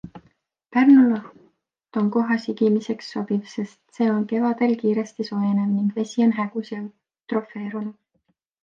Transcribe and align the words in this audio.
Pärnu 0.75 1.03
laht 1.09 1.99
on 2.01 2.07
koha 2.15 2.37
sigimiseks 2.45 3.11
sobiv, 3.17 3.45
sest 3.53 3.99
see 3.99 4.09
on 4.15 4.27
kevadel 4.33 4.75
kiiresti 4.81 5.29
soojenev 5.31 5.71
ning 5.79 5.95
vesi 6.01 6.29
on 6.31 6.37
hägus 6.41 6.75
ja 6.75 6.83
eutrofeerunud. 6.85 7.97